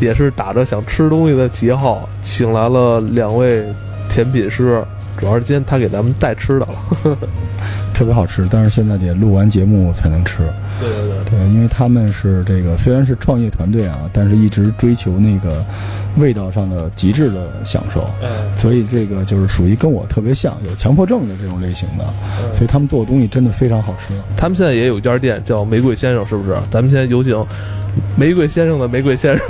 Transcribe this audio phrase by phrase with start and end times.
[0.00, 3.64] 也是打着想吃东西的旗号，请来了两位
[4.08, 4.82] 甜品师，
[5.16, 7.18] 主要是今天他给咱们带吃的了。
[7.92, 10.38] 特别好吃，但是现在得录完节目才能吃。
[10.78, 15.64] 对对对，对，因为他们是这个虽然是创业团队啊，但是一直追求那个
[16.16, 22.04] 味道上的极致的享受，哎，所以这个就是属于跟我特别像，有强迫症的这种类型的，
[22.54, 24.14] 所以他们做的东西真的非常好吃。
[24.36, 26.56] 他们现在也有一家店叫玫瑰先生，是不是？
[26.70, 27.44] 咱们现在有请
[28.16, 29.46] 玫瑰先生的玫瑰先生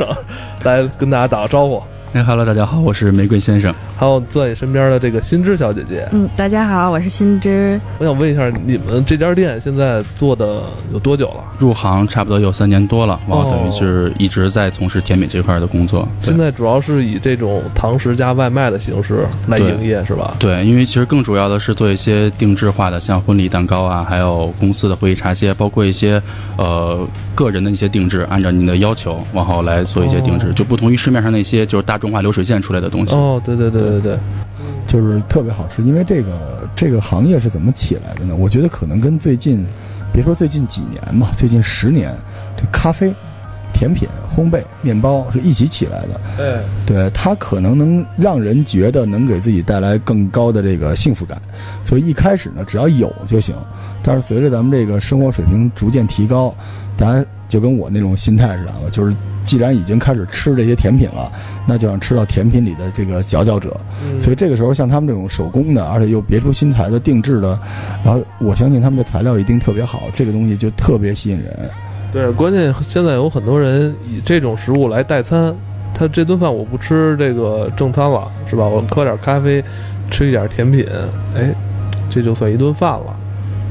[0.65, 1.83] 来跟大家打个招呼。
[2.15, 3.73] 哎哈喽，大家好，我是玫瑰先生。
[3.95, 7.79] 还有坐在你身边的这个新知小姐姐，嗯，大家好，我是新知。
[7.98, 11.45] 我想问一下，你们这家店现在做的有多久了？
[11.59, 16.09] 入行差不多有三年多了，然后等于是一直在从事甜品这块的工作。
[16.18, 20.34] 现在主要是以这种堂食加外卖的形式来营业，是吧？
[20.38, 26.23] 对，因为其实更主要的是做一些定制化的，像婚礼蛋糕啊，还有公司的会议茶歇，包括一些
[26.57, 27.07] 呃
[27.38, 33.15] 个人的一些定制，按照您的要求，往后来做一些定制，就不同于市面上那些就是大众化流水线出来的东西。
[33.15, 34.18] 哦，对对对对对。
[34.88, 38.35] 就是特别好吃，因为这个这个行业是怎么起来的呢？
[38.35, 39.65] 我觉得可能跟最近，
[40.13, 42.10] 别说最近几年嘛，最近十年，
[42.57, 43.13] 这咖啡、
[43.74, 46.20] 甜品、烘焙、面包是一起起来的。
[46.38, 51.38] 对，对，它可能能让人觉得能给自己带来更高的这个幸福感，
[51.85, 53.54] 所以一开始呢，只要有就行。
[54.02, 56.54] 但是随着咱们这个生活水平逐渐提高，
[56.99, 59.16] 大家就跟我那种心态似的，就是。
[59.45, 61.32] 既然已经开始吃这些甜品了，
[61.66, 63.74] 那就想吃到甜品里的这个佼佼者。
[64.21, 67.59] 所以这个时候，像他们这种手工的，而且又别出心裁的定制的，
[68.04, 71.71] 然后我相信他们的材料一定特别好，这个东西就特别吸引人。
[72.12, 75.54] 对，关键现在有很多人以这种食物来代餐，
[75.94, 78.66] 他这顿饭我不吃这个正餐了，是吧？
[78.66, 79.65] 我喝点咖啡，
[80.10, 80.87] 吃一点甜品，
[81.34, 81.49] 哎，
[82.10, 83.16] 这就算一顿饭了。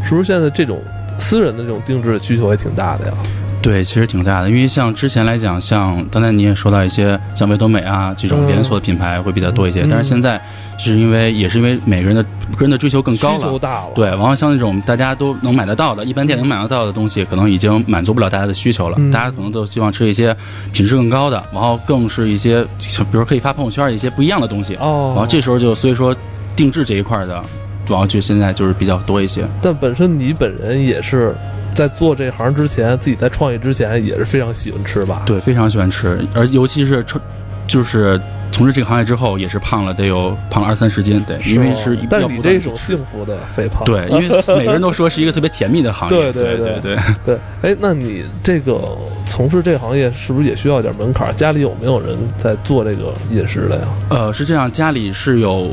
[0.04, 0.80] 是不是现在这种
[1.20, 3.14] 私人的这种定制的需求也挺大的呀？
[3.60, 10.40] 对，其实挺大的，因为像之前来讲，像刚才你也说到一些像维多美啊这种连锁的品牌会比较多一些，但是现在
[10.78, 12.24] 是因为也是因为每个人的
[12.56, 20.34] 个人的追求更高了，需求大了，对，然后像那种大家都能买得到的，一般店能买得到的东西，可能已经满足不了大家的需求了，大家可能都希望吃一些
[20.72, 22.64] 品质更高的，然后更是一些，
[23.12, 26.16] 比如可以发朋友圈一些不一样的东西，哦，然后这时候就所以说
[26.56, 27.44] 定制这一块的，
[27.88, 31.34] 主要就现在就是比较多一些，但本身你本人也是。
[31.76, 35.22] 在做这行之前，自己在创业之前也是非常喜欢吃吧？
[35.28, 37.22] 对，非常喜欢吃，而尤其是创，
[37.68, 38.20] 就是。
[38.50, 41.24] 从事这个行业之后，也是胖了，得有胖了二三十斤。
[41.28, 43.84] 对，因为是但是你这种幸福的肥胖。
[43.84, 46.32] 对，因为每个人都说是一个特别甜蜜的行业。
[46.34, 47.38] 对对对对对。
[47.62, 48.98] 哎，那你这个
[49.30, 51.36] 从事这个行业是不是也需要点门槛？
[51.36, 53.88] 家里有没有人在做这个饮食的呀？
[54.10, 55.70] 呃，是这样，家里是有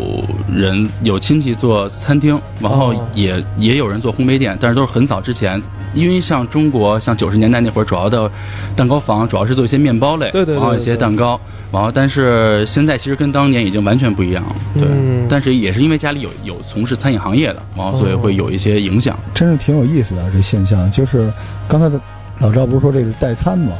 [0.53, 5.60] 人有亲戚做餐厅，然后也也有人做烘焙店，但是都是很早之前。
[5.94, 8.28] 因为像中国，像九十年代那会儿，主要的
[8.75, 11.41] 蛋糕房主要是做一些面包类，对对，然后一些蛋糕。
[11.72, 14.84] 然后，但是现在其实跟当年已经完全不一样了，对。
[15.28, 19.19] 但是也是因为家里有有从事餐饮行业的，然后所以会有一些影响。
[19.34, 21.32] 真是挺有意思的这现象，就是
[21.69, 22.00] 刚才的
[22.39, 23.72] 老赵不是说这是代餐吗？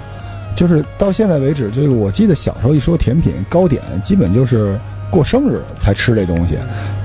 [0.55, 4.79] 就是到现在为止，就是我记得小时候一说甜品糕点，基本就是
[5.11, 6.57] 过生日才吃这东西。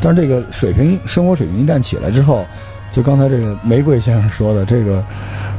[0.02, 2.46] 但是这个水平生活水平一旦起来之后，
[2.92, 5.04] 就刚才这个玫瑰先生说的这个。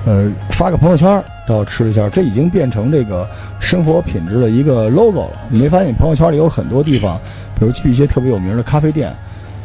[0.07, 3.29] 呃，发个朋友圈都要吃一下，这已经变成这个
[3.61, 5.33] 生活品质的一个 logo 了。
[5.51, 7.21] 你没发现朋友圈里有很多地方，
[7.59, 9.15] 比如去一些特别有名的咖啡店，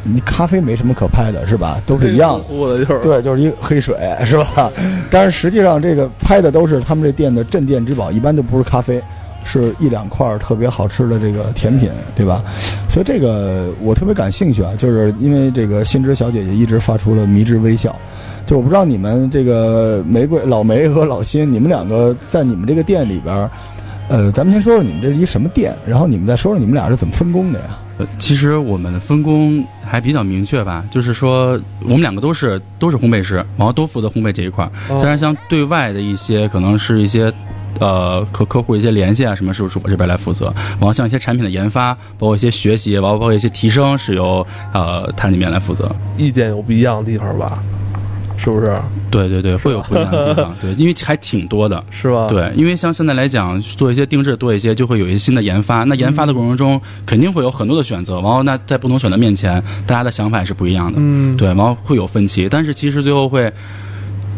[0.06, 1.80] 你咖啡没什么可拍的，是吧？
[1.86, 4.70] 都是一样的，对，就是一黑水，是吧？
[5.10, 9.02] 但是实际上这个拍的都是他们这店的镇店之宝，一般都不是咖啡，
[9.44, 12.42] 是一两块特别好吃的这个甜品，对吧？
[12.88, 17.94] 所以这个我特别感兴趣啊，就是因为这个新知小姐姐一直发出了迷之微笑。
[18.46, 23.50] 就我不知道你们这个玫瑰老梅和老新，你们两个在你们这个店里边，
[24.08, 27.76] 呃，咱们先说说你们这是一什么店，然后你们再说说你们俩是怎么分工的呀？
[27.98, 34.70] 呃，其实我们的分工还比较明确吧，就是说我们两个都是都是烘焙师，然后都负责烘焙这一块。
[34.88, 37.32] 当然，像对外的一些可能是一些
[37.80, 40.52] 呃和客户一些联系啊什么，是不是我这边来负责？
[40.72, 45.90] 然后像一些产品的研发，包括一些学习，包括包括一些提升，是由呃他那边来负责。
[46.18, 47.62] 意见有不一样的地方吧？
[48.36, 48.76] 是不是？
[49.10, 50.54] 对对对，会有不一样的地方。
[50.60, 52.26] 对，因为还挺多的，是吧？
[52.28, 55.84] 对，因为像现在来讲，做一些定制多一些，就会有一些新的研发。
[55.84, 58.14] 那研发的过程中，肯定会有很多的选择。
[58.16, 60.98] 然后，那在不同选择面前，大家的想法也是不一样的。
[61.00, 63.52] 嗯，对，然后会有分歧，但是其实最后会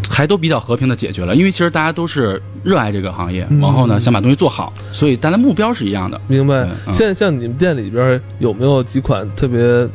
[0.09, 1.35] 还都比较和平的解决了。
[1.35, 6.21] 因为其实大家都是热爱这个行业，然后呢想把东西做好，所以大家目标是一样的。
[6.29, 6.69] 明白。
[6.93, 9.89] 现在像你们店里边有没有几款特别？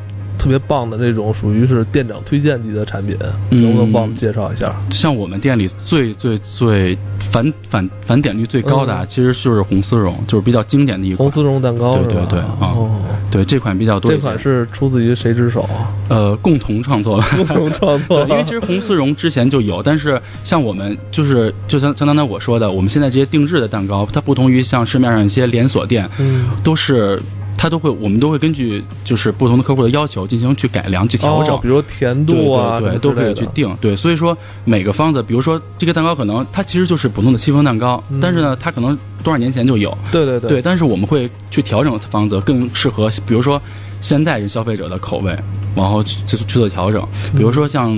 [0.43, 3.15] 特别棒的这种属于是店长推荐级的产品，
[3.49, 4.75] 嗯能不能帮我们介绍一下？
[4.91, 11.31] 像我们店里最最最返返返点率最高的啊，其实就是红丝绒，就是比较经典的一款红。
[11.31, 12.13] 丝绒蛋糕对？
[12.15, 13.01] 对对啊哦，
[13.31, 14.11] 对，这款比较多。
[14.11, 15.87] 这款是出自于谁之手啊？
[16.09, 17.23] 呃共同创作的。
[17.37, 27.17] 共同创作，， 因为其实红丝绒之前就有，但是像我们就是就像像刚才我说的，我们现在这些定制的蛋糕，它不同于像市面上一些连锁店，嗯，都是
[27.63, 31.55] 它都会我们都会根据就是不同的客户的要求进行去改良去调整。
[31.55, 33.73] 哦比如甜度啊，对对，都可以去定。
[33.79, 38.19] 对，所以说每个方子，比如说这个蛋糕可能它其实就是普通的戚风蛋糕，嗯。
[38.19, 40.49] 但是呢，它可能多少年前就有，对对对。
[40.49, 43.61] 对，但是我们会去调整方子，更适合比如说
[44.01, 45.33] 现在人消费者的口味，
[45.73, 47.01] 然后去去去做调整。
[47.33, 47.97] 比如说像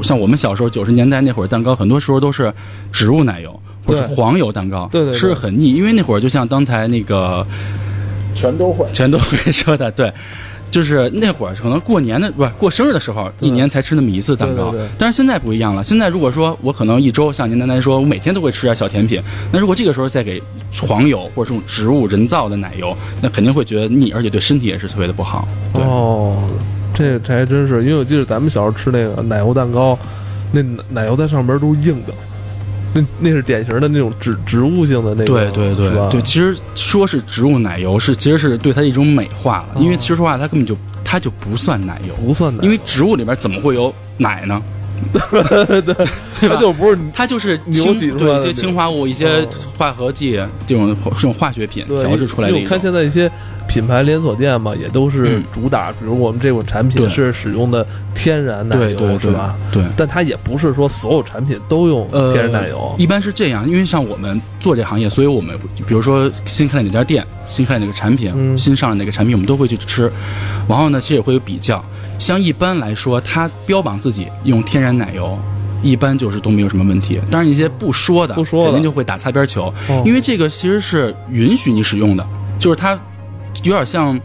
[0.00, 2.50] 像我们小时候九十年代那会儿，蛋糕很多时候都是
[2.90, 5.18] 植物奶油或者是黄油蛋糕，对对对。
[5.18, 7.46] 吃着很腻，因为那会儿就像刚才那个
[8.34, 8.86] 全都会。
[8.92, 10.12] 全都会说的，对。
[10.70, 14.72] 就是那会儿可能过年的不是过生日的时候，一年才吃那么一次蛋糕。
[14.72, 19.22] 对对对但是现在不一样了，现在如果说我可能一周像您刚才说，我每天都会吃点小甜品，
[19.52, 20.42] 那如果这个时候再给
[20.82, 22.92] 黄油或者这种植物人造的奶油，
[23.22, 25.46] 那肯定会觉得腻，而且对身体也是特别的不好。
[25.72, 26.42] 对，哦，
[26.92, 29.96] 这这还真是，因为我记得咱们小时候吃那个奶油蛋糕，
[30.50, 32.12] 那奶奶油在上边都是硬的，
[32.94, 44.62] 那那是典型的那种植植物性的那个，对对对对，其实说是植物奶油，是其实是对它一种美化了，因为哦其实说话它根本就它就不算奶油，不算奶油，因为植物里边怎么会有奶呢？
[45.12, 46.06] 对
[46.48, 52.78] 它就不是它就是牛氢对一些挤出来的那种氢化物、一些哦化合剂这种这种化学品对调制出来的一种。
[52.80, 53.30] 现在一些
[53.74, 57.84] 品牌连锁店嘛，也都是嗯主打，比如我们这款产品对是使用的
[58.14, 59.56] 天然奶油，对对对是吧？
[59.72, 70.08] 对，但它也不是说所有产品都用呃，天然奶油，一般是这样，因为像我们做这行业，所以我们比如说新开了哪家店，新开了哪个产品，嗯新上了哪个产品，我们都会去吃。
[70.68, 71.84] 然后呢，其实也会有比较。
[72.16, 75.36] 像一般来说，它标榜自己用天然奶油。
[75.82, 82.26] 一般就是都没有什么问题，当然一些不说的，不说的肯定就会打擦边球，哦因为这个其实是允许你使用的，
[82.58, 82.98] 就是它
[83.62, 84.18] 有点像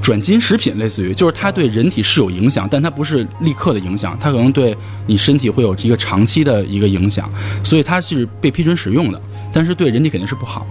[0.00, 4.76] 转基因食品，类似于就是它对人体是有影响，但它不是立刻的影响，它可能对
[5.06, 7.28] 你身体会有一个长期的一个影响，
[7.64, 9.20] 所以它是被批准使用的，
[9.52, 10.66] 但是对人体肯定是不好。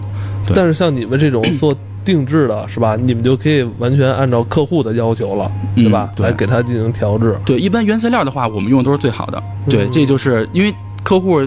[0.47, 2.95] 对但是像你们这种做定制的，是吧？
[2.95, 6.07] 你们就可以完全按照客户的要求了，对吧？
[6.11, 7.35] 嗯对来给它进行调制。
[7.43, 9.43] 对，一般原材料的话，我们用的都是最好的。
[9.67, 10.73] 对，嗯这就是因为
[11.03, 11.41] 客户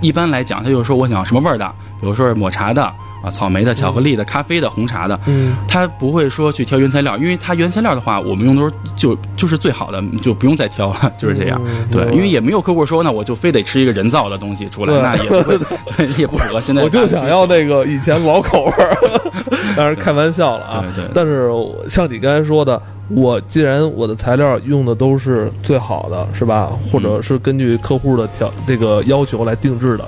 [0.00, 1.68] 一般来讲，他就说我想要什么味儿的，
[2.00, 2.90] 比如说是抹茶的
[3.22, 11.60] 啊、草莓的、巧克力的、咖啡的、红茶的，嗯，他不会说去挑原材料，因为它原材料的话，我们用的都是就就是最好的，就不用再挑了，就是这样。
[11.66, 15.58] 嗯对，因为也没有客户说，那我就非得吃一个人造的东西出来，那也不会，
[15.98, 16.82] 对，也不符合现在。
[16.82, 17.40] 我就想要。
[17.50, 18.96] 那个以前老口味儿，
[19.76, 20.84] 当然开玩笑了啊。
[20.94, 21.50] 对对但是
[21.88, 26.70] 像你刚才说的，我既然我的材料用的都是最好的，是吧？
[26.92, 30.04] 或者是根据客户的条这个要求来定制的，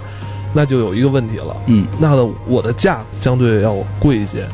[0.52, 4.46] 那就有一个问题了，嗯那的我的价相对要贵一些。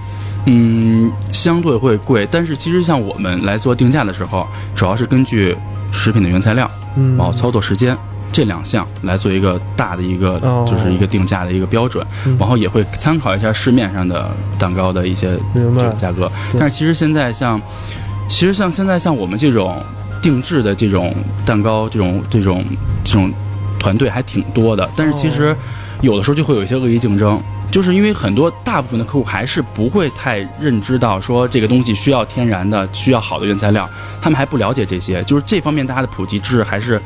[0.47, 5.55] 嗯，相对会贵，但是其实像我们来做定价的时候，主要是根据
[5.93, 7.97] 食品的原材料，嗯然后操作时间。
[8.31, 16.31] 这两项来做一个大的一个，哦就是一个定价的一个标准，嗯然后也会参考一下市面上的蛋糕的一些这个价格。
[16.59, 17.59] 但是其实现在像，
[18.29, 19.83] 其实像现在像我们这种
[20.21, 21.15] 定制的这种
[21.47, 22.63] 蛋糕，这种这种
[23.03, 23.33] 这种
[23.79, 24.87] 团队还挺多的。
[24.95, 25.57] 但是其实哦
[26.01, 27.41] 有的时候就会有一些恶意竞争。
[27.71, 33.87] 就是因为很多大部分的客户还是不会太认知到说这个东西需要天然的，需要好的原材料，
[34.23, 36.99] 他们还不了解这些，就是这方面大家的普及知识还是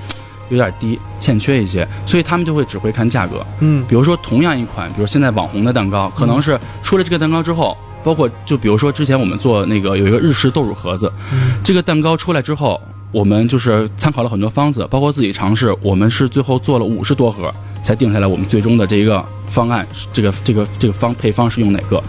[0.51, 3.45] 有点低，欠缺一些，所以他们就会只会看价格。
[3.59, 12.81] 嗯比如说同样一款，比如现在网红的蛋糕，可能是出了这个蛋糕之后，包括就比如说之前我们做那个有一个日式豆乳盒子，嗯这个蛋糕出来之后，
[13.13, 17.53] 我们就是参考了很多方子，包括自己尝试，我们是最后做了五十多盒
[17.83, 22.03] 才定下来我们最终的这一个方案，这个这个这个方配方是用哪个，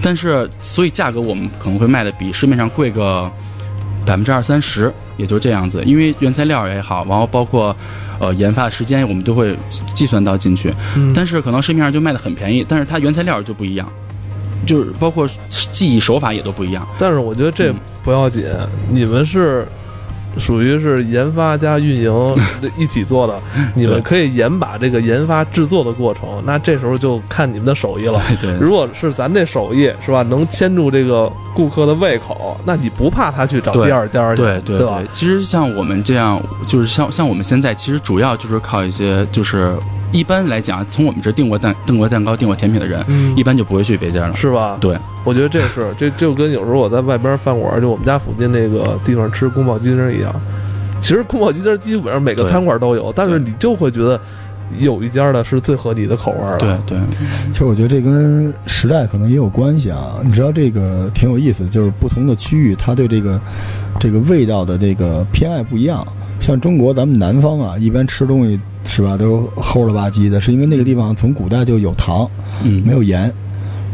[0.00, 3.30] 但是所以价格我们可能会卖的比市面上贵个。
[4.06, 7.76] 百分之二三十，也就这样子，因为原材料也好，然后包括，
[8.18, 9.54] 呃，研发时间我们都会
[9.94, 10.72] 计算到进去。
[10.96, 13.86] 嗯但是可能市面上就卖的很便宜，但是它原材料就不一样，
[14.66, 15.28] 就是包括
[15.70, 16.88] 技艺手法也都不一样。
[16.98, 18.42] 但是我觉得这嗯不要紧，
[18.88, 19.68] 你们是
[20.38, 22.36] 属于是研发加运营
[22.78, 23.40] 一起做的，
[23.74, 28.20] 你们可以严把这个研发制作的过程，那这时候就看你们的手艺了。
[28.40, 28.52] 对。
[28.58, 35.02] 如果是咱这手艺是吧，能牵住这个顾客的胃口，那你不怕他去找第二家去，对对吧？
[35.12, 39.76] 其实像我们这样，就是像像我们现在，其实主要就是靠一些就是
[40.12, 44.34] 一般来讲，从我们这订过蛋、订过蛋糕、订过甜品的人，嗯一般就不会去别家了。
[44.34, 44.76] 是吧？
[44.80, 50.34] 对，我觉得这是这就跟有时候我在外边饭馆，就我们家附近那个地方吃宫保鸡丁一样。
[51.00, 54.20] 其实宫保鸡丁基本上每个餐馆都有，但是你就会觉得
[54.78, 56.78] 有一家的是最合你的口味儿的。
[56.86, 56.98] 对对，
[57.52, 60.16] 其实我觉得这跟时代可能也有关系啊。
[60.22, 63.40] 你知道这个挺有意思，就是不同的区域，它对这个
[63.98, 66.06] 这个味道的这个偏爱不一样。
[66.40, 72.28] 像中国咱们南方啊，一般吃东西是吧都齁了吧唧的，是因为那个地方从古代就有糖，
[72.64, 73.32] 嗯，没有盐。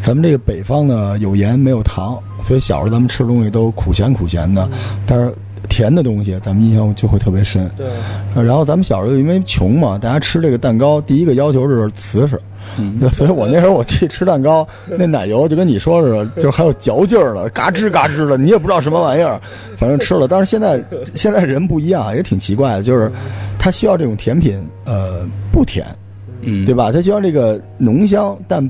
[0.01, 4.69] 咱们这个北方呢有盐没有糖，所以小时候咱们吃东西都苦咸苦咸的，
[5.05, 5.35] 但是
[5.69, 7.69] 甜的东西咱们印象就会特别深。
[7.77, 7.87] 对，
[8.35, 12.41] 呃然后咱们小时候因为穷嘛，大家吃这个蛋糕，第一个要求是瓷实。
[12.79, 19.41] 嗯，所以我那时候我去吃蛋糕，那奶油就跟你说似的，就是还有嚼劲儿了，嘎吱嘎吱的，你也不知道什么玩意儿，
[19.77, 20.29] 反正吃了。
[20.29, 20.83] 但是现在
[21.15, 23.11] 现在人不一样，也挺奇怪的，就是
[23.59, 25.87] 他需要这种甜品，呃，不甜，
[26.43, 26.93] 嗯，对吧？
[26.93, 28.69] 他需要这个浓香，但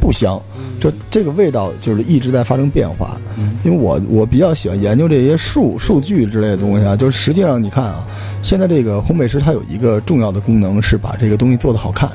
[0.00, 0.40] 不香，
[0.80, 3.16] 这这个味道就是一直在发生变化。
[3.64, 8.06] 因为我我比较喜欢研究这些数数据之类的东西啊，就是实际上你看啊，
[8.42, 12.08] 现在这个烘焙师它有一个重要的功能是把这个东西做得好看。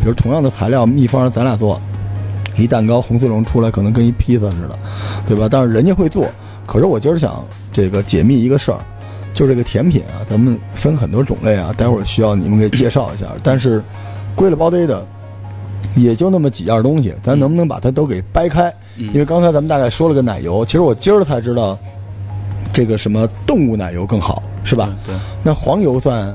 [0.00, 1.80] 比如同样的材料，秘方咱俩做，
[2.56, 4.78] 一蛋糕红丝绒出来可能跟一披萨似的，
[5.26, 5.48] 对吧？
[5.50, 6.26] 但是人家会做。
[6.66, 8.78] 可是我今儿想这个解密一个事儿，
[9.32, 13.26] 就这个甜品啊，咱们分很多种类啊，待会儿需要你们给介绍一下。
[13.42, 13.82] 但是
[14.34, 15.04] 归了包堆的，
[15.96, 18.72] 也就那么几样东西，咱能不能把它都给掰开？
[18.96, 21.78] 因为刚才咱们大概说了个奶油，其实我今儿才知道，
[22.72, 24.94] 这个什么动物奶油更好，是吧？
[25.06, 26.34] 对那黄油算，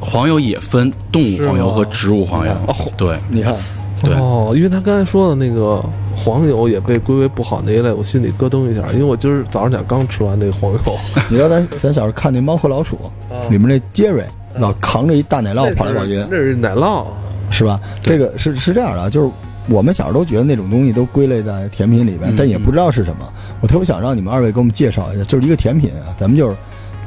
[0.00, 2.52] 黄油也分动物黄油和植物黄油。
[2.66, 2.74] 哦。
[2.96, 3.16] 对。
[3.28, 3.54] 你看，
[4.02, 4.14] 对。
[4.14, 5.84] 哦，因为他刚才说的那个
[6.16, 10.80] 黄油也被归为不好那一类，我心里咯噔一下，因为我今儿早上起来刚吃完那个黄油，
[11.28, 12.98] 你知道咱咱小时候看那《猫和老鼠》
[13.50, 14.24] 里面那杰瑞
[14.56, 17.04] 老扛着一大奶酪跑来跑去，那是奶酪，
[17.50, 17.80] 是吧？
[18.02, 19.30] 这个是是这样的啊，就是
[19.68, 23.32] 我们小时候都觉得那种东西都归类在甜品里边，嗯但也不知道是什么。
[23.60, 26.56] 我特别想让你们二位给我们介绍一下，就是一个甜品啊，咱们就是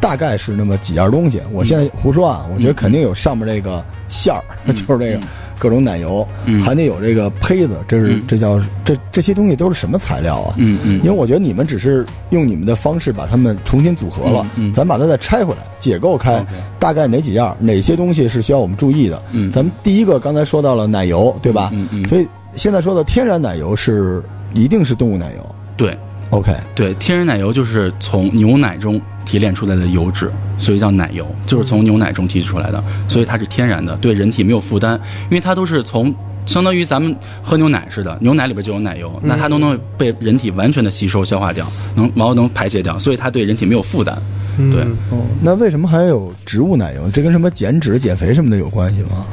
[0.03, 1.41] 大概是那么几样东西。
[1.53, 4.43] 我现在胡说啊，我觉得肯定有上面这个馅儿，
[4.73, 5.19] 就是这个
[5.57, 6.61] 各种奶油，嗯。
[6.61, 8.23] 还得有这个胚子，这是嗯。
[8.27, 10.55] 这叫这这些东西都是什么材料啊？
[10.57, 14.45] 嗯嗯因为我觉得你们只是用你们的方式把它们重新组合了，
[14.75, 16.45] 咱把它再拆回来，解构开
[16.77, 19.21] 大概哪几样，哪些东西是需要我们注意的。
[19.31, 21.69] 嗯咱们第一个刚才说到了奶油，对吧？
[21.71, 22.05] 嗯嗯。
[22.09, 24.21] 所以现在说的天然奶油是
[24.53, 25.55] 一定是动物奶油。
[25.77, 25.97] 对
[26.33, 34.99] OK，对，天然奶油就是从牛奶中提炼出来的油脂，所以叫奶油，就是从牛奶中提取出来的，所以它是天然的，对人体没有负担，
[35.29, 36.13] 因为它都是从。
[36.45, 44.13] 相当于咱们喝牛奶似的，牛奶里边就有奶油，那它都能被人体完全的吸收消化掉，能然后能排泄掉，所以它对人体没有负担。
[44.57, 47.09] 对嗯哦，那为什么还有植物奶油？
[47.13, 49.25] 这跟什么减脂、减肥什么的有关系吗？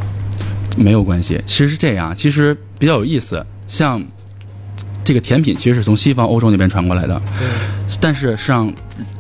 [0.77, 1.43] 没有关系。
[1.47, 3.45] 其实是这样，其实比较有意思。
[3.67, 4.01] 像
[5.11, 7.21] 这个甜品，其实是从西方欧洲那边传过来的，
[8.01, 8.73] 但是像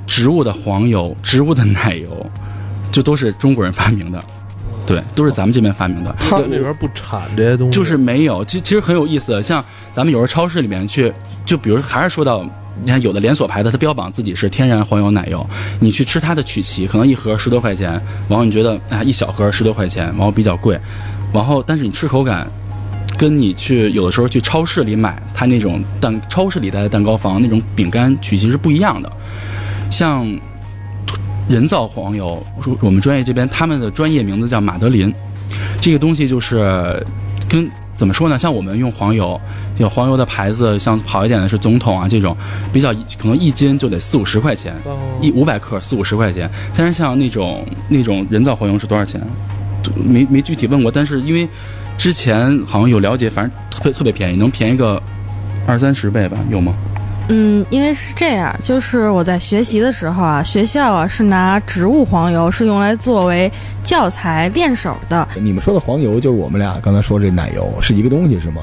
[0.06, 2.30] 植物的黄油、植物的奶油，
[2.92, 4.22] 就都是中国人发明的，
[4.86, 6.14] 对，都是咱们这边发明的。
[6.20, 9.42] 它这里边不产这些东西，就是没有，其其实很有意思。
[9.42, 11.12] 像咱们有时候超市里面去，
[11.44, 12.48] 就比如还是说到，
[12.84, 15.44] 你看有的连锁牌子，它标榜自己是天然黄油奶油，
[15.80, 20.78] 你去吃它的曲奇，可能一盒十多块钱，然后你觉得啊一小盒十多块钱，然后比较贵，
[21.34, 22.46] 然后但是你吃口感。
[23.20, 29.12] 跟你去有的时候去超市里买它那种蛋，超市里的蛋糕房那种饼干曲奇是不一样的。
[29.90, 30.26] 像
[31.46, 32.42] 人造黄油，
[32.80, 35.12] 我们专业这边他们的专业名字叫马德琳，
[35.82, 37.04] 这个东西就是
[37.46, 38.38] 跟怎么说呢？
[38.38, 39.38] 像我们用黄油，
[39.76, 42.34] 有黄油的牌子，像好一点的是总统啊这种，
[42.72, 46.50] 比较可能一斤就得四五十块钱，哦一五百克四五十块钱。
[46.74, 49.20] 但是像那种那种人造黄油是多少钱？
[50.02, 51.46] 没没具体问过，但是因为
[52.00, 55.00] 之前好像有了解，反正特别特别便宜，能便宜个
[55.66, 56.38] 二三十倍吧？
[56.50, 56.72] 有吗？
[57.28, 63.52] 嗯，因为是这样，就是我在学习的时候啊，学校啊是拿植物黄油是用来作为
[63.84, 68.62] 教材练手的，你们说的黄油就是我们俩刚才说这奶油是一个东西是吗？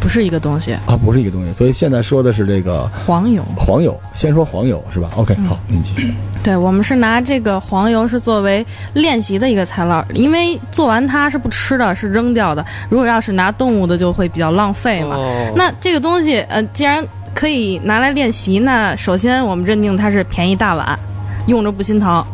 [0.00, 0.72] 不是一个东西。
[0.86, 1.52] 啊，不是一个东西。
[1.52, 6.12] 所以现在说的是这个黄油，黄油，先说黄油是吧？OK，好，您继续。
[6.42, 8.64] 对我们是拿这个黄油是作为
[8.94, 12.64] 练习的一个材料，因为做完它是不吃的，是扔掉的。
[12.88, 15.16] 如果要是拿动物的，就会比较浪费嘛。
[15.16, 20.98] 哦那这个东西，呃，既然可以拿来练习，那首先我们认定它是便宜大碗，
[21.46, 22.24] 用着不心疼。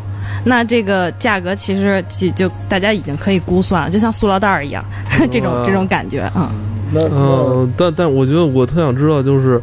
[0.44, 4.84] 那这个价格其实就就大家已经可以估算了，就像塑料袋儿一样，
[5.32, 6.52] 这种这种感觉啊。
[6.54, 9.60] 嗯那嗯，但但我觉得我特想知道，就是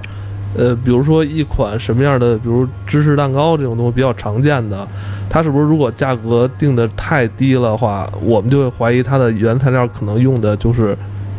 [0.55, 4.87] 呃，比如说一款什么样的，比如芝士蛋糕这种东西比较常见的，
[5.29, 10.97] 它是不是如果价格定的太低了的话，我们就会怀疑它的原材料可能用的就是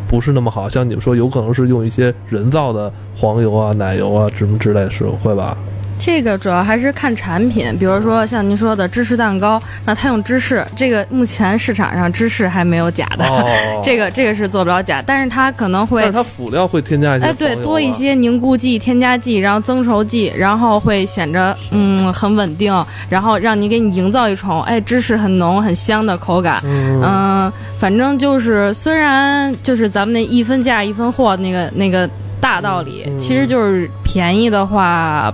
[0.09, 5.57] 不是那么好，像你们说有可能是用一些人造的黄油啊、奶油啊什么之类，是会吧？
[5.99, 13.49] 这个主要还是看产品，比如说像您说的芝士蛋糕，那它用芝士，这个目前市场上芝士还没有假的，哦。
[13.83, 26.61] 这个这个是做不了假，但是它可能会但是它辅料会添加一些哎，对，多一些凝固剂、添加剂，然后增稠剂，然后会显着嗯很稳定，然后让你给你营造一种哎芝士很浓很香的口感。
[26.65, 27.01] 嗯。
[27.03, 32.09] 嗯、反正就是虽然就是咱们那一分价一分货那个那个
[32.41, 33.21] 大道理，嗯。
[33.21, 35.33] 其实就是便宜的话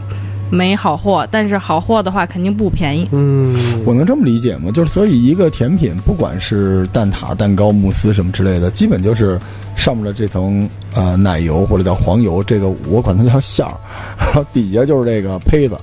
[0.50, 3.08] 没好货，但是好货的话肯定不便宜。
[3.12, 4.70] 嗯，我能这么理解吗？
[4.72, 9.38] 就是所以一个甜品，不管是蛋挞、蛋糕、慕斯什么之类的，基本就是
[9.76, 13.72] 上面的这层呃奶油或者叫黄油，这个我管它叫馅儿，
[14.18, 15.76] 然后底下就是这个胚子，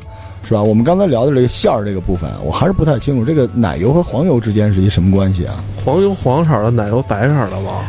[0.48, 0.62] 是吧？
[0.62, 5.64] 我们刚才聊的这个馅儿这个部分，我还是不太清楚这个奶油和黄油之间是一什么关系啊？
[5.84, 7.86] 黄油黄色的，奶油白色的嘛，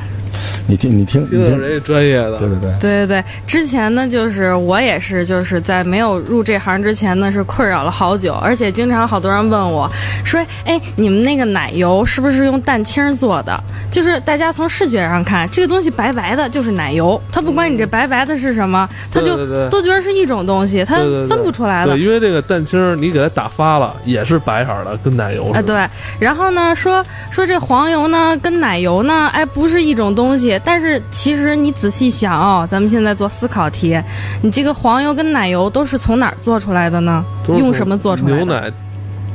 [0.70, 2.70] 你听，你听，你听，人家专业的，对对对。
[2.78, 9.90] 对对对，之前呢，就是我也是，就是在没有入这行之前呢，是困扰了好久，而且经常好多人问我
[10.26, 13.58] 说：“哎，你们那个奶油是不是用蛋清做的？”
[13.90, 19.38] 就是大家从视觉上看，这个东西白白的，就是奶油，它不管你这白白的是什么，它就
[19.70, 20.96] 都觉得是一种东西，它
[21.30, 21.98] 分不出来了对，。
[22.04, 25.58] 因为这个蛋清儿你给它打发了，也是白色的，跟奶油似的。
[25.58, 25.88] 啊，对，
[26.26, 30.57] 然后呢，说说这黄油呢跟奶油呢，哎，不是一种东西。
[30.64, 34.00] 但是其实你仔细想哦，咱们现在做思考题，
[34.42, 37.24] 你这个黄油跟奶油都是从哪儿做出来的呢？
[37.48, 38.44] 用什么做出来的？
[38.44, 38.72] 牛奶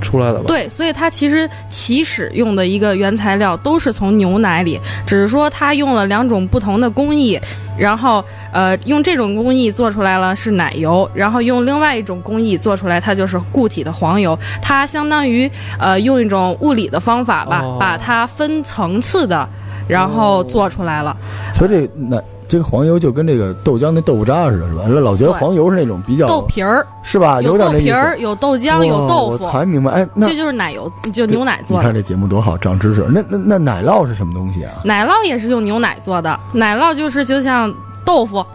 [0.01, 7.39] 出来的吧？，对，所以它其实起始用的一个原材料都是从牛奶里，只是说它用了两种不同的工艺，
[7.77, 15.49] 然后呃用这种工艺做出来了是奶油，然后用另外一种工艺做出来它就是固体的黄油，它相当于
[15.79, 19.47] 呃用一种物理的方法吧，哦把它分层次的，
[19.87, 21.15] 然后做出来了。
[21.51, 24.83] 所以这奶这个黄油就跟这个豆浆那豆腐渣似的，是吧？
[24.87, 27.41] 老觉得黄油是那种比较豆皮儿是吧？
[27.41, 27.85] 有豆点那意思。
[27.85, 29.91] 皮儿，有豆浆，有豆腐我，才明白。
[29.91, 31.93] 哎，那这就是奶油，就牛奶做的你看。
[31.93, 33.05] 这节目多好，长知识。
[33.09, 34.73] 那那那奶酪是什么东西啊？
[34.83, 37.73] 奶酪也是用牛奶做的，奶酪就是就像
[38.05, 38.45] 豆腐，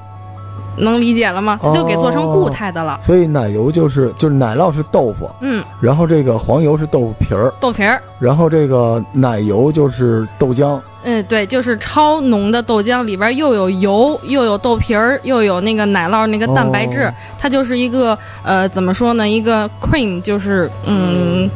[0.76, 1.59] 能理解了吗？
[1.61, 3.00] 它就给做成固态的了。
[3.03, 10.79] 所以奶油就是就是奶酪是豆腐，嗯，然后这个黄油是豆腐皮儿，豆皮儿，然后这个奶油就是豆浆。
[11.11, 19.27] 嗯，对，就是超浓的豆浆，里边又有油，又有豆皮儿，又有那个奶酪那个蛋白质，哦它就是一个呃，怎么说呢？
[19.27, 21.49] 一个 cream，就是嗯，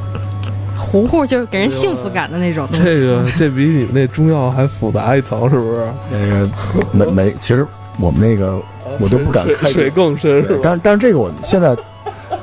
[0.79, 2.83] 糊糊，就是给人幸福感的那种东西。
[2.83, 5.87] 这个这比你们那中药还复杂一层，是不是？
[6.11, 6.51] 那个
[6.93, 7.67] 没没，其实
[8.01, 8.59] 我们那个
[8.99, 10.61] 我都不敢水开水更深，是吧？
[10.63, 11.77] 但是但是这个我现在，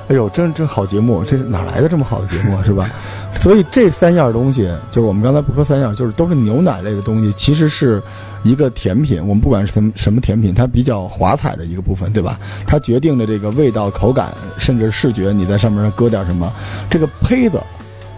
[0.10, 2.90] 哎呦，真真好节目，这是哪来的这么好的节目，是吧？
[3.40, 8.02] 所以这三样东西，就是我们刚才不说三样，就是都是牛奶类的东西，其实是
[8.42, 9.22] 一个甜品。
[9.22, 12.40] 我们不管是什么什么甜品，它比较华彩的一个部分，对吧？
[12.66, 16.52] 它决定了这个味道、口感，甚至视觉，你在上面搁点什么。
[16.90, 17.62] 这个胚子，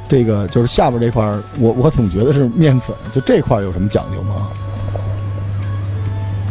[0.08, 4.48] 这个就是下边这块儿，我我总觉得是面粉，就这块儿有什么讲究吗？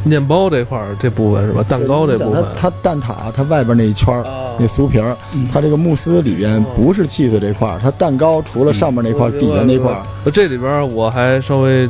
[0.05, 1.65] 面包这块儿这部分是吧？
[1.69, 4.23] 蛋糕这部分，它它蛋挞，它外边那一圈儿。
[4.25, 5.17] 啊那酥皮儿，
[5.51, 11.89] 它这个慕斯里边不是 cheese 这块儿，它蛋糕除了上面那块儿，底下那块儿，呃这里边儿我还稍微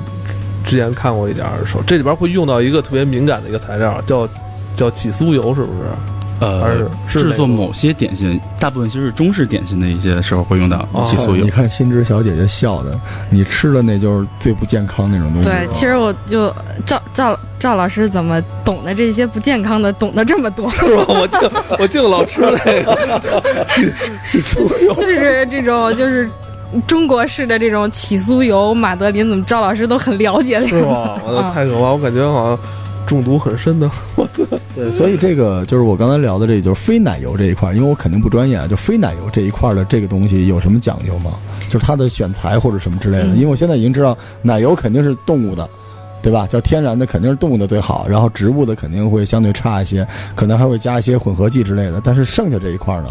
[0.64, 4.28] 之前看过一点儿，说这里边儿会用到一个特别敏感的一个材料，叫
[4.76, 5.88] 叫起酥油，是不是？
[6.40, 11.50] 还呃制作某些点心，大部分其实是中式点心的一些时候会用到哦起酥油你。
[11.50, 12.98] 看心之小姐姐笑的，
[13.30, 15.48] 你吃的那就是最不健康那种东西。
[15.48, 16.52] 对，其实我就
[16.86, 21.04] 赵赵赵老师怎么懂得这些不健康的，懂得这么多，是吧？
[21.08, 23.92] 我就我就老吃那个 起
[24.26, 26.28] 起酥油，就是这种就是。
[26.86, 31.20] 中国式的这种起酥油、马德琳，怎么赵老师都很了解是吧？
[31.24, 32.58] 我太可怕，我感觉好像
[33.10, 33.90] 中毒很深的。
[34.74, 41.32] 对，所以这个就是我刚才聊的，这就是非奶油这一块，因为我肯定不专业啊，就非奶油这一块的这个东西有什么讲究吗？
[41.68, 45.68] 就是它的选材或者什么之类的，嗯因为我现在已经知道奶油肯定是动物的。
[46.22, 46.46] 对吧？
[46.46, 51.98] 叫天然的肯定是动物的最好，然后植物的肯定会相对差一些，可能还会加一些混合剂之类的。
[52.04, 53.06] 但是剩下这一块呢，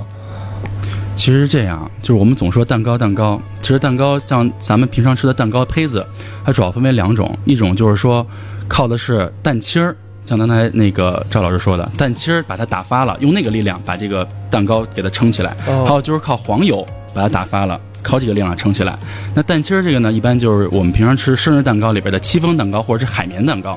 [1.16, 6.06] 其实是这样，就是我们总说蛋糕，蛋糕，其实蛋糕像咱们平常吃的蛋糕胚子，
[6.46, 8.24] 它主要分为两种，一种就是说
[8.70, 15.84] 靠的是蛋清儿，像刚才那个赵老师说的，蛋清儿把它打发了，用那个力量把这个蛋糕给它撑起来，哦。
[15.86, 17.78] 还有就是靠黄油把它打发了。
[18.02, 18.98] 靠这个力量撑起来，
[19.36, 23.72] 那蛋清儿这个呢，一般就是我们平常吃生日蛋糕里边的戚风蛋糕或者是海绵蛋糕，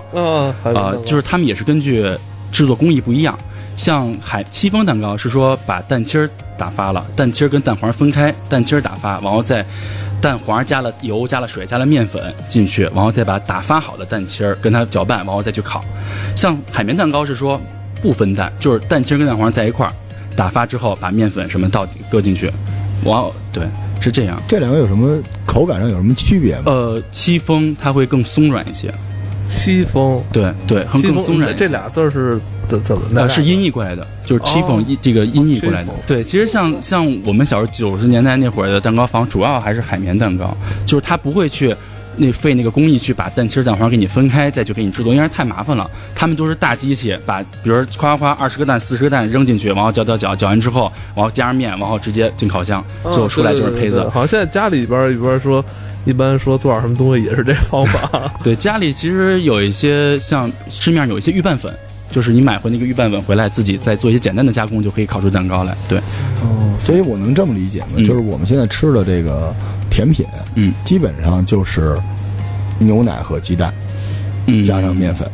[0.63, 2.09] 啊，就是他们也是根据
[2.53, 3.37] 制作工艺不一样，
[3.77, 9.65] 像海戚风蛋糕是说把蛋清儿打发了，蛋清儿跟蛋黄分开，蛋清儿打发，然后再
[10.21, 15.85] 蛋黄加了油、加了水、加了面粉进去，然后再把打发好的蛋清儿跟它搅拌，然后再去烤。
[16.37, 17.61] 像海绵蛋糕是说
[18.01, 19.93] 不分蛋，就是蛋清儿跟蛋黄在一块儿，
[20.37, 22.53] 打发之后把面粉什么倒搁进去，
[23.05, 23.67] 哇，对，
[24.01, 24.41] 是这样。
[24.47, 26.63] 这两个有什么口感上有什么区别吗？
[26.67, 28.93] 呃，戚风它会更松软一些，
[29.53, 33.23] 戚风，对对，更戚更松软这俩字儿是怎怎么的？
[33.23, 35.93] 呃，是音译过来的，就是戚风哦这个音译过来的。
[36.07, 41.75] 对，其实像像我们小时候九十年代那会儿的蛋糕房，主要还是海绵蛋糕，就是它不会去
[42.17, 45.91] 那费那个工艺去把蛋清儿蛋黄给你分开，再去给你制作，因为太麻烦了。
[46.15, 54.03] 他们都是大机器，把比如夸夸二十个蛋、四十个蛋扔进去，然后搅搅搅，搅完之后，然后加上面，然后直接进烤箱，最后出来就是胚子。
[54.09, 55.65] 好像现在家里边儿里边说，
[56.05, 58.33] 一般说做点什么东西也是这方法。
[58.43, 61.73] 对，家里其实有一些像市面上有一些预拌粉。
[62.11, 65.75] 就是你买回那个预拌粉回来，自己再做一些简单的加工，就可以烤出蛋糕来。
[65.89, 65.99] 对，
[66.43, 67.87] 哦，所以我能这么理解吗？
[67.97, 69.51] 嗯就是我们现在吃的这个
[69.89, 71.99] 甜品，嗯，基本上就是
[72.79, 73.73] 牛奶和鸡蛋
[74.45, 75.27] 嗯，加上面粉。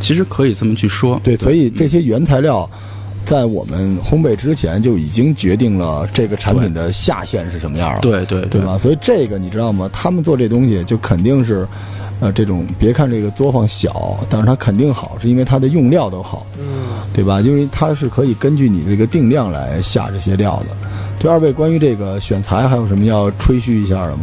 [0.00, 1.20] 其实可以这么去说。
[1.22, 2.68] 对，所以嗯这些原材料
[3.26, 8.00] 在我们烘焙之前就已经决定了这个产品的下限是什么样了。
[8.00, 8.76] 对对对吧？
[8.76, 9.88] 所以这个你知道吗？
[9.92, 11.66] 他们做这东西就肯定是，
[12.20, 16.64] 呃，这种别看这个作坊小，但是它肯定好，是因为它的用料都好，嗯，
[17.12, 17.40] 对吧？
[17.40, 20.89] 因为它是可以根据你这个定量来下这些料的。
[21.20, 24.22] 对，二位关于这个选材还有什么要吹嘘一下的吗？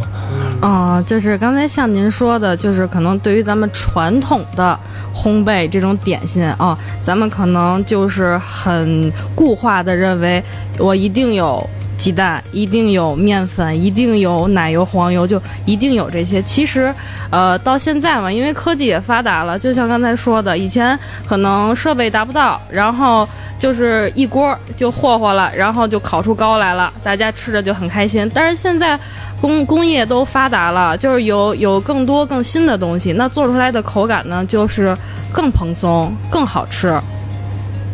[0.59, 4.77] 啊、就是刚才像您说的，就是可能对于咱们传统的
[5.13, 10.43] 烘焙这种点心啊、咱们可能就是很固化的认为，
[10.79, 11.63] 我一定有
[11.97, 16.41] 鸡蛋，一定有面粉，一定有奶油、黄油，就一定有这些。
[16.43, 16.93] 其实，
[17.31, 28.29] 呃，到现在嘛，因为科技也发达了，就像刚才说的，以前可能设备达不到，然后就是一锅就霍霍了，然后就烤出糕来了，大家吃着就很开心。
[28.33, 28.97] 但是现在
[29.41, 34.95] 工 工业都发达了，就是有有更多更新的东西，那做出来的口感呢，就是
[35.33, 36.99] 更蓬松、更好吃。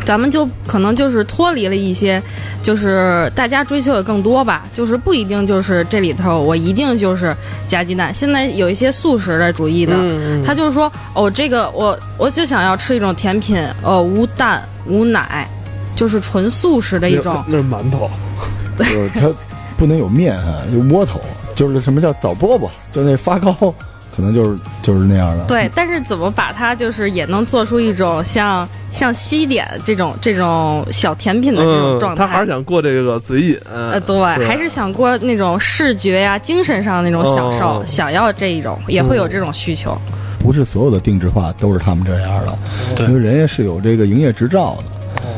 [0.05, 2.21] 咱们就可能就是脱离了一些，
[2.61, 7.35] 就是大家追求的更多吧，就是不一定就是这里头我一定就是
[7.67, 8.13] 加鸡蛋。
[8.13, 15.47] 现在有一些素食的主义的，嗯他就是说，哦，这个我我就想要吃一种甜品，呃，无蛋无奶，
[15.95, 17.43] 就是纯素食的一种。
[17.47, 18.09] 那是馒头，
[18.77, 19.29] 就是它
[19.77, 21.21] 不能有面啊，有窝头，
[21.55, 23.73] 就是什么叫枣饽饽，就那发糕，
[24.15, 25.45] 可能就是就是那样的。
[25.45, 32.25] 对，但是怎么把它就是也能做出一种像像西点这种这种小甜品的这种嗯状，态？
[32.25, 33.59] 他还是想过这个嘴瘾。
[33.71, 39.97] 呃，对，是还是想过那种视觉呀、精神上的那种享受，哦想要这一种，也会有这种需求。
[40.39, 42.57] 不是所有的定制化都是他们这样的，
[42.95, 44.83] 对因为人家是有这个营业执照的。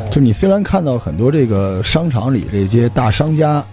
[0.09, 3.65] 就你虽然看到很多这个商场里这些大商家，呃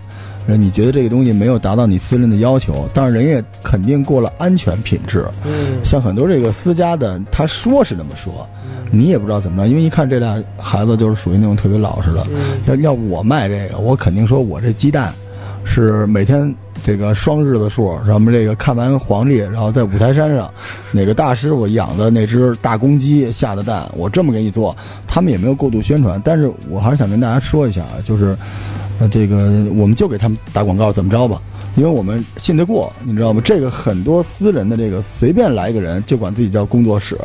[0.46, 5.24] 你觉得这个东西没有达到你私人的要求，但是人家肯定过了安全品质。
[5.44, 8.48] 嗯，像很多这个私家的，他说是这么说，
[8.90, 12.26] 你也不知道怎么着，因为一看这俩孩子就是属于那种特别老实的。
[12.66, 15.12] 要要我卖这个，我肯定说我这鸡蛋
[15.64, 20.52] 是每天这个双日子数，什么这个看完黄历，然后在五台山上
[20.90, 28.36] 哪个大师傅养的那只大公鸡下的蛋，我这么给你做，他们也没有过度宣传，但是我还是想跟大家说一下啊，就是
[28.98, 29.36] 呃这个
[29.74, 31.40] 我们就给他们打广告，怎么着吧？
[31.74, 33.40] 因为我们信得过，你知道吗？
[33.42, 37.16] 这个很多私人的这个随便来一个人就管自己叫工作室，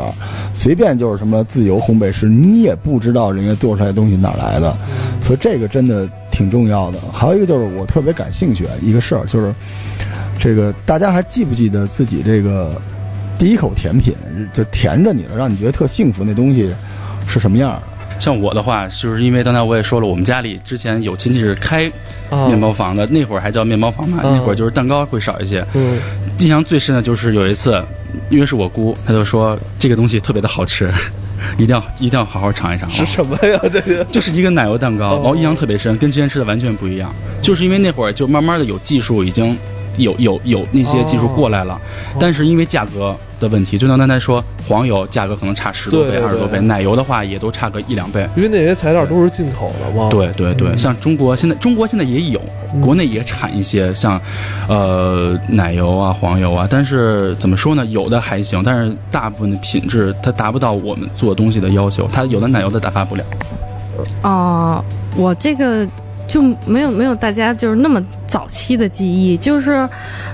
[0.53, 4.73] 随便就是什么自由烘焙师，你也不知道人家做出来的东西哪来的，
[5.21, 6.99] 所以这个真的 挺重要的。
[7.11, 9.51] 还有一个就是我特别感兴趣一个事儿，就是
[10.39, 12.79] 这个大家还记不记得自己这个
[13.39, 14.13] 第一口甜品
[14.53, 16.71] 就甜着你了，让你觉得特幸福那东西
[17.27, 17.81] 是什么样的？
[18.19, 21.89] 像我的话，就是因为刚才我也说了，我们家里之前有亲戚是开
[22.29, 25.65] 啊面包房的，那会儿还叫面包房嘛，嗯那会儿就是蛋糕会少一些。
[25.73, 25.99] 嗯，
[26.39, 27.83] 印象最深的就是有一次，
[28.29, 30.91] 因为是我姑，她就说这个东西特别的好吃，
[31.55, 32.89] 一定要一定要好好尝一尝。
[32.89, 33.59] 是什么呀？
[33.71, 37.13] 这个就是一个奶油蛋糕，哦然后印象特别深，跟之前吃的完全不一样。
[37.41, 39.57] 就是因为那会儿就慢慢的有技术，已经
[39.97, 41.79] 有有有那些技术过来了，
[42.19, 48.27] 但是因为价格的问题，就像刚才说，黄油价格可能差十多倍、二十多倍，奶油的话也都差个一两倍。
[48.35, 52.41] 因为那些材料都是进口的嘛。，对对对，像中国现在中国现在也有，
[52.81, 54.19] 国内也产一些像，
[54.67, 57.85] 呃，奶油啊、黄油啊，但是怎么说呢？
[57.85, 63.23] 有的还行，但是大部分的品质它达不到我们做东西的要求，它有的奶油它打发不了。
[64.21, 64.83] 哦、
[65.15, 65.87] 我这个
[66.27, 69.87] 就没有没有大家就是那么早期的记忆，就是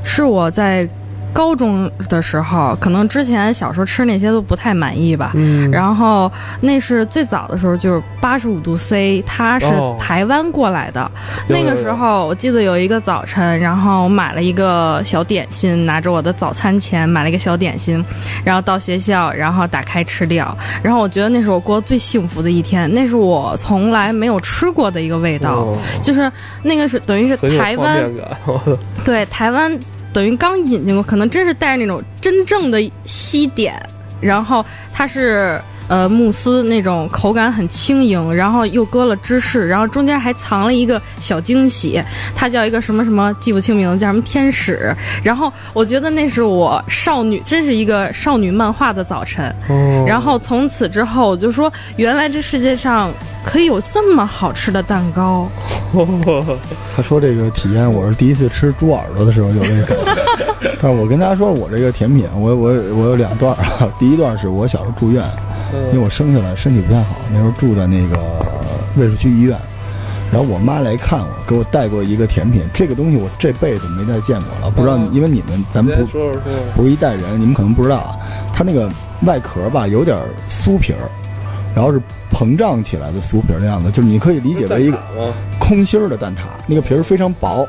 [0.04, 0.88] 是我在
[1.34, 5.32] 高中的时候，可能之前小时候吃那些都不太满意吧。
[5.34, 11.10] 嗯，然后那是最早的时候，就是八十五度 C，它是哦台湾过来的。
[11.48, 18.04] 有那个时候我记得有一个早晨，然后我买了一个小点心，拿着我的早餐钱买了一个小点心，
[18.46, 20.56] 然后到学校，然后打开吃掉。
[20.84, 25.52] 然后我觉得那是我过得最幸福的一天，那是我从来没有吃过的一个味道。
[25.52, 28.04] 哦就是那个是等于是台湾。
[29.04, 29.78] 对，台湾
[30.14, 33.74] 等于刚引进过，可能真是带着那种真正的西点，
[34.22, 42.02] 然后它是呃慕斯那种口感很轻盈，然后又搁了芝士，然后中间还藏了一个小惊喜，
[42.36, 44.96] 它叫一个什么什么记不清名字，叫什么天使。
[45.24, 49.54] 然后我觉得那是我少女，真是一个少女漫画的早晨。
[49.68, 53.12] 哦然后从此之后，我就说，原来这世界上
[53.54, 55.48] 可以有这么好吃的蛋糕。
[56.90, 60.72] 他说这个体验，我是第一次吃猪耳朵的时候有这个感觉。
[60.82, 63.88] 但是我跟大家说，我这个甜品，我我我有两段儿啊。
[64.00, 65.24] 第一段是我小时候住院，
[65.92, 68.18] 因为我生下来身体不太好，那时候住在那个
[68.98, 69.56] 卫戍区医院。
[70.32, 74.72] 然后我妈来看我，给我带过一个甜品，这个东西我这辈子没再见过了。
[74.72, 76.08] 不知道，因为你们咱们不
[76.76, 78.18] 不是一代人，你们可能不知道啊。
[78.52, 78.90] 它那个
[79.28, 80.18] 外壳吧有点
[80.50, 81.06] 酥皮儿，
[81.76, 82.02] 然后是
[82.34, 85.00] 膨胀起来的酥皮儿那样子，就是你可以理解为一个
[85.60, 87.66] 空心儿的蛋挞，那个皮儿非常薄，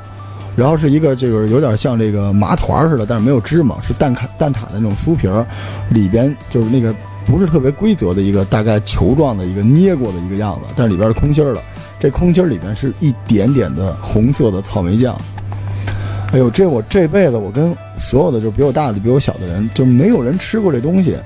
[0.56, 5.46] 然后是一个这个有点像这个麻团儿似的，但是没有芝麻，是蛋挞蛋挞的那种酥皮儿，
[5.90, 6.94] 里边就是那个
[7.26, 11.60] 不是特别规则的一个大概球状的一个捏过的一个样子，但是里边是空心儿的，
[12.00, 15.14] 这空心儿里边是一点点的红色的草莓酱。
[16.32, 21.16] 哎呦，这我这辈子我跟所有的就比我大的、比我小的人，就没有人吃过这东西，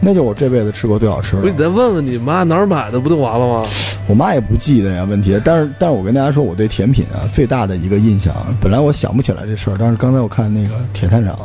[0.00, 1.52] 那就我这辈子吃过最好吃的不是。
[1.52, 3.68] 你再问问你妈哪儿买的不就完了吗？
[4.06, 5.40] 我妈也不记得呀，问题。
[5.44, 11.36] 但是，但是我跟大家说，我对甜品啊最大的一个印象，本来我想不起来这事儿，但是刚才我看那个铁探长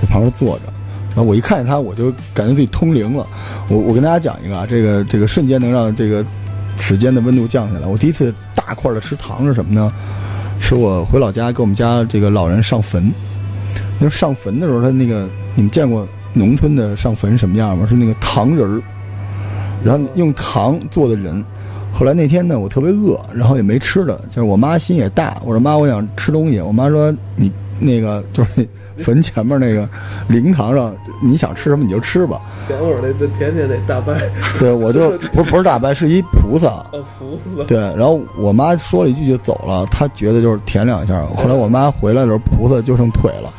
[0.00, 0.62] 在旁边坐着，
[1.10, 3.26] 然后我一看见他，我就感觉自己通灵了。
[3.68, 6.24] 我我跟大家讲一个啊，这个这个瞬间能让这个
[6.78, 7.86] 此间的温度降下来。
[7.86, 9.92] 我第一次大块的吃糖是什么呢？
[10.58, 13.12] 是我回老家给我们家这个老人上坟。
[13.98, 17.86] 那上坟的时候，他那个你们见过农村的上坟什么样吗？
[17.88, 18.82] 是那个糖人儿，
[19.82, 21.42] 然后用糖做的人。
[21.90, 26.60] 后来那天呢，我特别饿，然后也没吃的，就是我妈心也大，我说妈，我想吃东西。
[26.60, 28.68] 我妈说你那个就是
[28.98, 29.88] 坟前面那个
[30.28, 32.38] 灵堂上，你想吃什么你就吃吧。
[32.68, 34.14] 前会儿那那甜甜那大伯，
[34.58, 36.68] 对，我就不是不是大拜，是一菩萨。
[36.68, 36.84] 啊
[37.18, 41.24] 菩萨，对，然后我妈说了一句就走了，她觉得就是舔两下。
[41.34, 43.50] 后来我妈回来的时候，菩萨就剩腿了，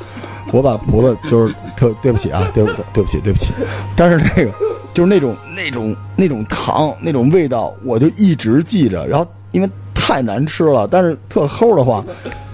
[0.52, 3.52] 我把菩萨就是特对不起啊，对不对不起对不起，
[3.96, 4.52] 但是那个
[4.94, 9.06] 就是那种那种那种糖那种味道，我就一直记着。
[9.08, 12.04] 然后因为太难吃了，但是特齁的话，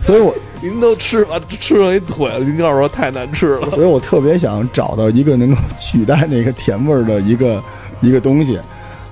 [0.02, 3.70] 所以我 您都吃吧，吃上一腿了，您告诉我太难吃了。
[3.70, 7.62] 所以我特别想找到一个能够取代那个甜味儿的一个
[8.02, 8.58] 一个东西。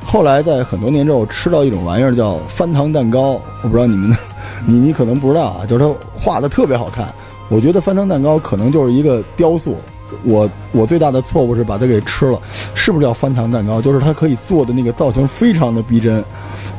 [0.04, 4.18] 后来在很多年之后，吃到一种玩意儿叫翻糖蛋糕，我不知道你们，
[4.66, 7.06] 你你可能不知道啊，就是它画的特别好看。
[7.52, 9.76] 我觉得翻糖蛋糕可能就是一个雕塑。
[10.24, 12.40] 我我最大的错误是把它给吃了，
[12.74, 13.82] 是不是叫翻糖蛋糕？
[13.82, 16.24] 就是它可以做的那个造型非常的逼真，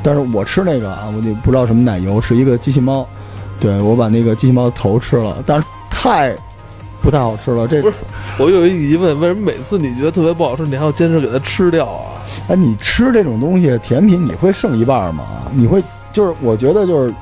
[0.02, 3.06] 但是我吃那个啊，我就不知道什么奶油，是一个机器猫，
[3.58, 6.36] 对我把那个机器猫的头吃了，但是太
[7.00, 7.66] 不太好吃了。
[7.66, 7.94] 这不是
[8.38, 12.20] 我有一个疑问，为什么每次你觉得特别不好吃，你还要坚持给它吃掉啊？
[12.48, 15.24] 哎，你吃这种东西，甜品你会剩一半吗？
[15.54, 15.82] 你会
[16.12, 17.14] 就是我觉得就是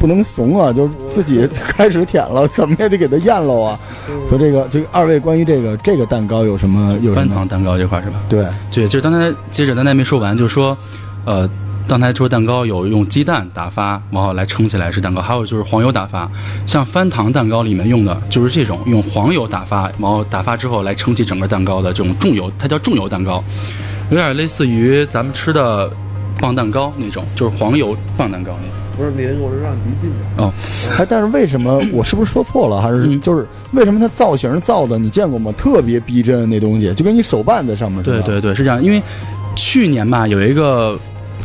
[0.00, 3.78] 不能怂啊，就是自己 开始舔了，怎么也得给它咽了啊。
[4.26, 7.12] 所以这个这个二位关于这个这个蛋糕有什么有？
[7.14, 8.16] 翻糖蛋糕这块是吧？
[8.28, 10.76] 对，对，就是刚才接着刚才没说完，就是说，
[11.26, 11.48] 呃，
[11.86, 16.30] 刚才说蛋糕有用鸡蛋打发，然后来撑起来是蛋糕，还有就是黄油打发。
[16.64, 23.44] 像翻糖蛋糕里面用的就是这种用黄油打发，然后打发之后来撑起整个蛋糕的这种重油，它叫重油蛋糕，
[24.10, 25.90] 有点类似于咱们吃的
[26.40, 28.76] 棒蛋糕那种，就是黄油棒蛋糕那种。
[28.96, 30.22] 不是您，我是让你离近点。
[30.38, 30.52] 哦，
[30.98, 32.80] 哎，但是为什么我是不是说错了？
[32.80, 35.52] 还是嗯就是为什么它造型造的你见过吗？
[35.56, 38.22] 特别逼真那东西，就跟你手办在上面似的。
[38.22, 38.82] 对对对，是这样。
[38.82, 39.02] 因为
[39.56, 40.98] 去年吧，有一个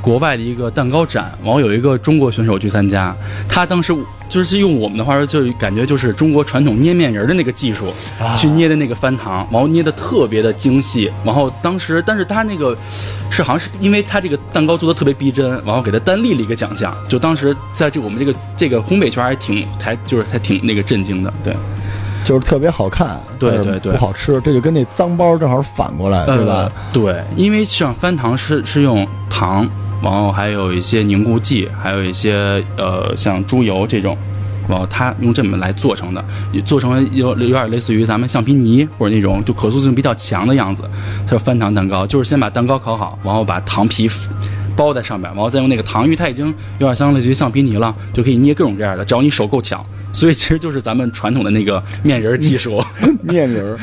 [0.06, 3.16] 国外的一个蛋糕展，然后有一个中国选手去参加，
[3.50, 3.92] 他当时
[4.30, 7.92] 就是用我们的话说，就感觉就是中国传统捏面人的那个技术、
[8.38, 11.12] 去捏的那个翻糖，然后捏的特别的精细。
[11.24, 12.78] 然后当时，但是他那个
[13.32, 16.96] 是好像是因为他这个蛋糕做的特别逼真，然后给他单立了一个奖项。
[17.10, 21.52] 就当时在这我们这个这个烘焙圈还挺还就是还挺那个震惊的，对。
[22.24, 24.42] 就是特别好看，对对对不好吃。
[24.42, 26.72] 这就跟那脏包正好反过来，对吧呃？？
[26.92, 29.70] 对，因为像翻糖是是用糖，
[30.04, 34.18] 然后还有一些凝固剂，还有一些呃像猪油这种，
[34.68, 36.24] 然后它用这么来做成的，
[36.66, 40.84] 做成有有点类似于咱们橡皮泥或者那种就可塑性比较强的样子。
[41.26, 44.10] 它叫翻糖蛋糕，就是先把蛋糕烤好，然后把糖皮
[44.76, 46.48] 包在上面，然后再用那个糖，因为它已经
[46.80, 49.84] 有点像类似于橡皮泥了，就可以捏各种各样的，只要你手够巧。
[50.12, 52.82] 所以其实就是咱们传统的那个面人技术，
[53.24, 53.78] 面人。